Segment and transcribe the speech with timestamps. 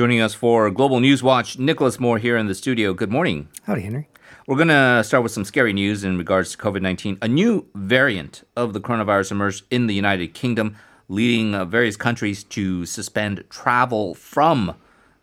[0.00, 2.94] Joining us for Global News Watch, Nicholas Moore here in the studio.
[2.94, 3.50] Good morning.
[3.64, 4.08] Howdy, Henry.
[4.46, 7.18] We're going to start with some scary news in regards to COVID 19.
[7.20, 10.74] A new variant of the coronavirus emerged in the United Kingdom,
[11.08, 14.74] leading uh, various countries to suspend travel from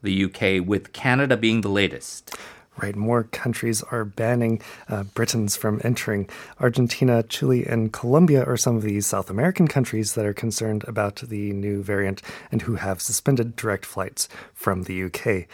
[0.03, 2.35] the UK, with Canada being the latest.
[2.79, 6.29] Right, more countries are banning uh, Britons from entering.
[6.59, 11.15] Argentina, Chile, and Colombia are some of these South American countries that are concerned about
[11.15, 12.21] the new variant
[12.51, 15.47] and who have suspended direct flights from the UK.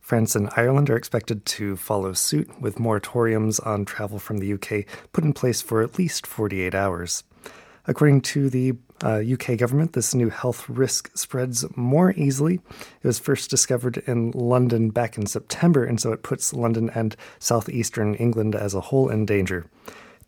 [0.00, 4.86] France and Ireland are expected to follow suit, with moratoriums on travel from the UK
[5.12, 7.24] put in place for at least 48 hours.
[7.86, 8.72] According to the
[9.02, 12.60] uh, UK government, this new health risk spreads more easily.
[13.02, 17.16] It was first discovered in London back in September, and so it puts London and
[17.38, 19.66] southeastern England as a whole in danger.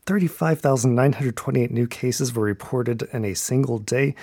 [0.05, 4.15] 35,928 new cases were reported in a single day,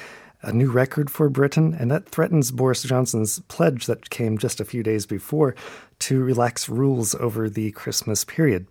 [0.42, 4.64] a new record for Britain, and that threatens Boris Johnson's pledge that came just a
[4.64, 5.54] few days before
[6.00, 8.66] to relax rules over the Christmas period.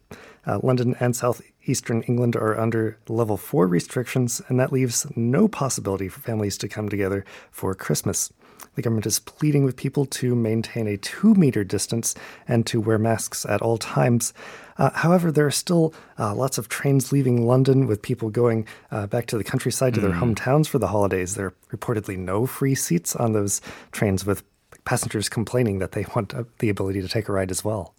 [0.48, 6.08] Uh, London and southeastern England are under level four restrictions, and that leaves no possibility
[6.08, 8.34] for families to come together for Christmas.
[8.76, 12.16] The government is pleading with people to maintain a two meter distance
[12.48, 14.34] and to wear masks at all times.
[14.78, 19.08] Uh, however, there are still uh, lots of trains leaving London with people going uh,
[19.08, 20.36] back to the countryside to their mm.
[20.36, 21.36] hometowns for the holidays.
[21.36, 24.44] There are reportedly no free seats on those trains, with
[24.86, 27.94] passengers complaining that they want uh, the ability to take a ride as well.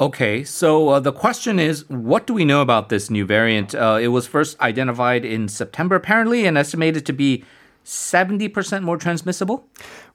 [0.00, 3.74] Okay, so uh, the question is what do we know about this new variant?
[3.74, 7.44] Uh, it was first identified in September, apparently, and estimated to be
[7.88, 9.66] 70% more transmissible?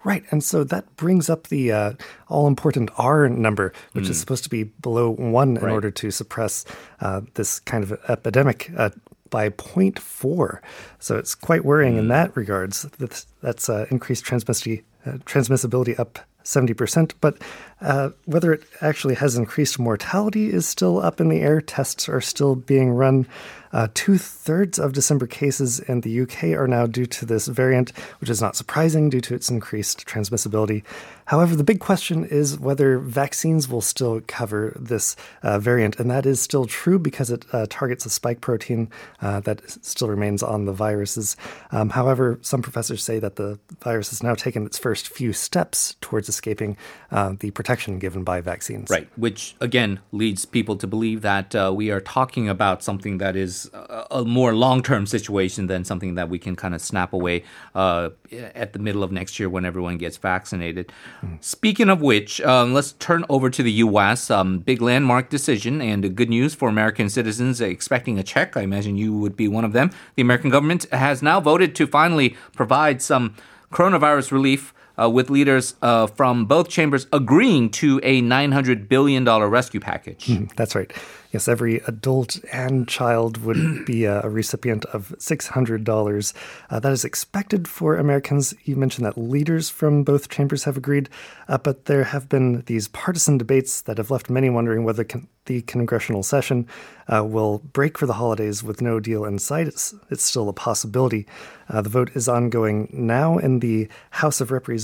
[0.03, 0.23] Right.
[0.29, 1.93] And so that brings up the uh,
[2.29, 4.09] all important R number, which mm.
[4.11, 5.71] is supposed to be below one in right.
[5.71, 6.65] order to suppress
[7.01, 8.71] uh, this kind of epidemic.
[8.77, 8.91] Uh,
[9.31, 10.59] by 0.4.
[10.99, 11.99] So it's quite worrying mm.
[11.99, 12.83] in that regards.
[12.99, 17.13] That's, that's uh, increased transmissibility, uh, transmissibility up 70%.
[17.21, 17.37] But
[17.81, 21.61] uh, whether it actually has increased mortality is still up in the air.
[21.61, 23.27] Tests are still being run.
[23.73, 27.91] Uh, Two thirds of December cases in the UK are now due to this variant,
[28.19, 30.83] which is not surprising due to its increased transmissibility.
[31.25, 36.25] However, the big question is whether vaccines will still cover this uh, variant, and that
[36.25, 38.89] is still true because it uh, targets a spike protein
[39.21, 41.35] uh, that still remains on the viruses.
[41.71, 45.95] Um, however, some professors say that the virus has now taken its first few steps
[46.01, 46.77] towards escaping
[47.11, 48.89] uh, the protection given by vaccines.
[48.89, 53.35] Right, which again leads people to believe that uh, we are talking about something that
[53.35, 57.43] is a, a more long-term situation than something that we can kind of snap away
[57.75, 58.09] uh,
[58.55, 60.91] at the middle of next year when everyone gets vaccinated.
[61.39, 64.29] Speaking of which, um, let's turn over to the U.S.
[64.29, 68.55] Um, big landmark decision and good news for American citizens expecting a check.
[68.57, 69.91] I imagine you would be one of them.
[70.15, 73.35] The American government has now voted to finally provide some
[73.71, 74.73] coronavirus relief.
[74.95, 80.27] Uh, with leaders uh, from both chambers agreeing to a $900 billion rescue package.
[80.27, 80.91] Mm, that's right.
[81.33, 86.33] Yes, every adult and child would be a, recipient of $600.
[86.69, 88.53] Uh, that is expected for Americans.
[88.65, 91.09] You mentioned that leaders from both chambers have agreed,
[91.47, 95.27] uh, but there have been these partisan debates that have left many wondering whether con-
[95.45, 96.67] the congressional session
[97.11, 99.67] uh, will break for the holidays with no deal in sight.
[99.67, 101.25] It's, it's still a possibility.
[101.67, 104.82] Uh, the vote is ongoing now in the House of Representatives.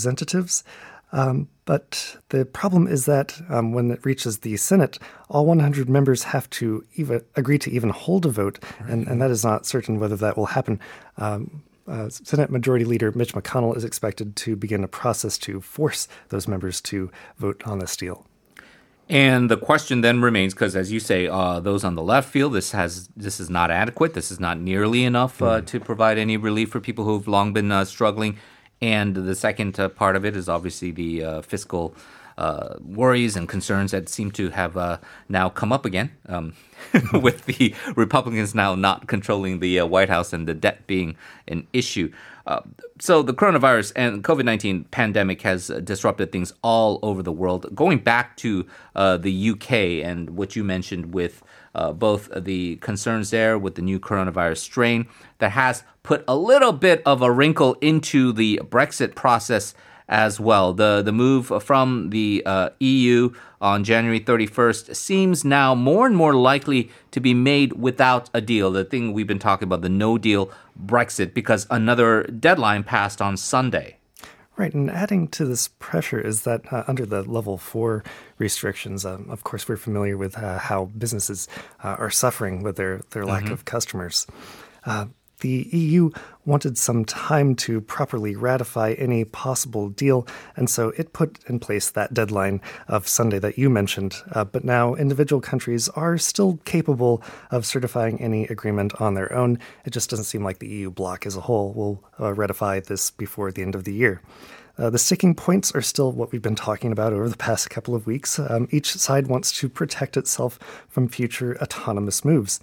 [1.11, 4.99] Um, but the problem is that um, when it reaches the Senate,
[5.29, 8.89] all 100 members have to even agree to even hold a vote, right.
[8.89, 10.79] and, and that is not certain whether that will happen.
[11.17, 16.07] Um, uh, Senate Majority Leader Mitch McConnell is expected to begin a process to force
[16.29, 18.27] those members to vote on this deal.
[19.09, 22.51] And the question then remains, because as you say, uh, those on the left feel
[22.51, 24.13] this has this is not adequate.
[24.13, 25.65] This is not nearly enough uh, mm.
[25.65, 28.37] to provide any relief for people who've long been uh, struggling.
[28.81, 31.93] And the second uh, part of it is obviously the uh, fiscal
[32.39, 34.97] uh, worries and concerns that seem to have uh,
[35.27, 36.53] now come up again, um,
[37.13, 41.15] with the Republicans now not controlling the uh, White House and the debt being
[41.47, 42.11] an issue.
[42.47, 42.61] Uh,
[42.99, 47.67] so the coronavirus and COVID nineteen pandemic has disrupted things all over the world.
[47.75, 48.65] Going back to
[48.95, 49.71] the UK
[50.03, 51.43] and what you mentioned with
[51.75, 55.07] uh, both the concerns there with the new coronavirus strain
[55.39, 59.73] that has put a little bit of a wrinkle into the Brexit process
[60.09, 60.73] as well.
[60.73, 66.33] The the move from the uh, EU on January 31st seems now more and more
[66.33, 68.71] likely to be made without a deal.
[68.71, 70.51] The thing we've been talking about, the no deal
[70.83, 73.97] Brexit, because another deadline passed on Sunday.
[74.57, 78.03] Right, and adding to this pressure is that uh, under the level four
[78.37, 81.47] restrictions, um, of course, we're familiar with uh, how businesses
[81.81, 83.53] uh, are suffering with their, their lack mm-hmm.
[83.53, 84.27] of customers.
[85.41, 86.09] The EU
[86.45, 91.89] wanted some time to properly ratify any possible deal, and so it put in place
[91.89, 94.15] that deadline of Sunday that you mentioned.
[94.31, 99.59] Uh, but now individual countries are still capable of certifying any agreement on their own.
[99.85, 103.11] It just doesn't seem like the EU bloc as a whole will uh, ratify this
[103.11, 104.21] before the end of the year.
[104.77, 107.93] Uh, the sticking points are still what we've been talking about over the past couple
[107.93, 108.39] of weeks.
[108.39, 110.57] Um, each side wants to protect itself
[110.87, 112.61] from future autonomous moves.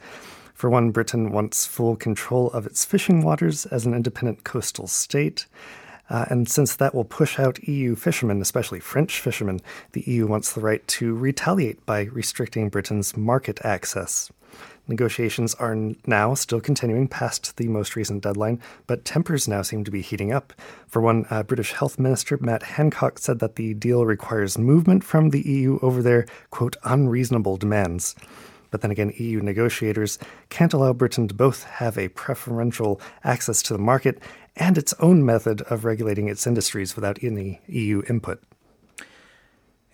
[0.56, 5.44] For one, Britain wants full control of its fishing waters as an independent coastal state.
[6.08, 9.60] Uh, and since that will push out EU fishermen, especially French fishermen,
[9.92, 14.32] the EU wants the right to retaliate by restricting Britain's market access.
[14.88, 15.76] Negotiations are
[16.06, 20.32] now still continuing past the most recent deadline, but tempers now seem to be heating
[20.32, 20.54] up.
[20.86, 25.30] For one, uh, British Health Minister Matt Hancock said that the deal requires movement from
[25.30, 28.14] the EU over their, quote, unreasonable demands.
[28.70, 30.18] But then again, EU negotiators
[30.48, 34.20] can't allow Britain to both have a preferential access to the market
[34.56, 38.42] and its own method of regulating its industries without any EU input.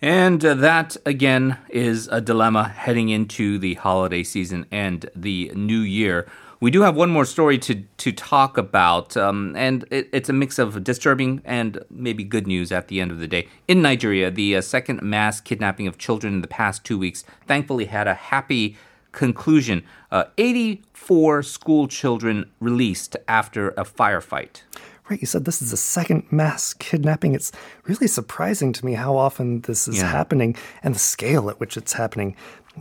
[0.01, 5.79] And uh, that, again, is a dilemma heading into the holiday season and the new
[5.79, 6.27] year.
[6.63, 10.33] We do have one more story to, to talk about, um, and it, it's a
[10.33, 13.49] mix of disturbing and maybe good news at the end of the day.
[13.67, 17.83] In Nigeria, the uh, second mass kidnapping of children in the past two weeks thankfully
[17.83, 18.77] had a happy
[19.11, 19.83] conclusion.
[20.09, 24.61] Uh, 84 school children released after a firefight.
[25.09, 27.35] Right, you said this is the second mass kidnapping.
[27.35, 27.51] It's
[27.85, 30.09] really surprising to me how often this is yeah.
[30.09, 32.37] happening and the scale at which it's happening.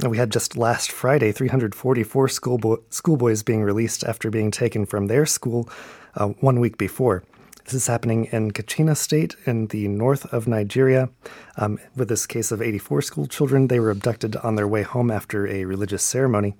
[0.08, 5.26] We had just last Friday 344 schoolboy, schoolboys being released after being taken from their
[5.26, 5.68] school
[6.14, 7.24] uh, one week before.
[7.72, 11.08] This is happening in Katsina State in the north of Nigeria.
[11.56, 15.10] Um, with this case of 84 school children, they were abducted on their way home
[15.10, 16.52] after a religious ceremony.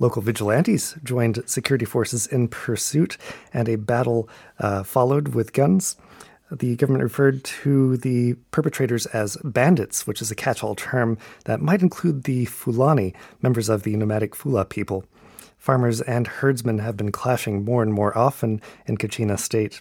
[0.00, 3.18] Local vigilantes joined security forces in pursuit,
[3.54, 4.28] and a battle
[4.58, 5.94] uh, followed with guns.
[6.50, 11.60] The government referred to the perpetrators as bandits, which is a catch all term that
[11.60, 15.04] might include the Fulani, members of the nomadic Fula people.
[15.56, 19.78] Farmers and herdsmen have been clashing more and more often in Katsina state.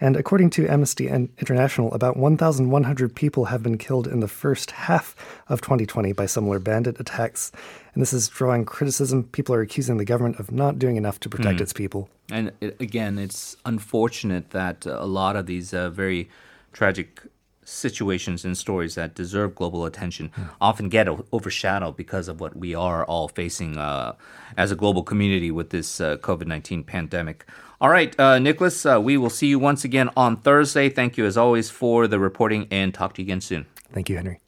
[0.00, 5.16] And according to Amnesty International, about 1,100 people have been killed in the first half
[5.48, 7.50] of 2020 by similar bandit attacks.
[7.94, 9.24] And this is drawing criticism.
[9.24, 11.62] People are accusing the government of not doing enough to protect mm.
[11.62, 12.10] its people.
[12.30, 16.28] And it, again, it's unfortunate that a lot of these uh, very
[16.72, 17.22] tragic
[17.66, 20.44] situations and stories that deserve global attention yeah.
[20.60, 24.14] often get overshadowed because of what we are all facing uh,
[24.56, 27.44] as a global community with this uh, COVID 19 pandemic.
[27.80, 30.88] All right, uh, Nicholas, uh, we will see you once again on Thursday.
[30.88, 33.66] Thank you, as always, for the reporting and talk to you again soon.
[33.92, 34.40] Thank you, Henry.